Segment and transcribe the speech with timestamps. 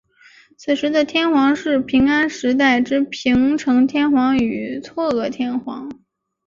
[0.57, 5.91] 此时的天皇是平安时代之平城天皇与嵯峨天皇。